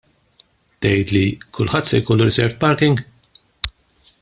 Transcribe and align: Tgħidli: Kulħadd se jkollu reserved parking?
Tgħidli: 0.85 1.21
Kulħadd 1.57 1.91
se 1.91 2.01
jkollu 2.01 2.27
reserved 2.31 2.59
parking? 2.65 2.99